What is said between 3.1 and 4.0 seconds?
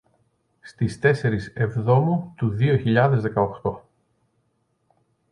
δέκα οκτώ